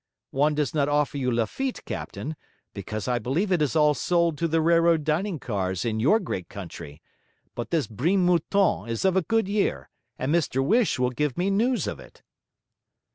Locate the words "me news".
11.37-11.85